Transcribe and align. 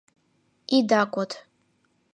«Ида 0.77 1.01
код 1.13 1.31